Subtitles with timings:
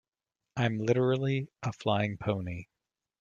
[0.57, 2.65] I'm literally a flying pony.